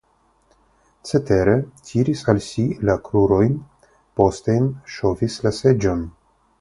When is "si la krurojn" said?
2.45-3.53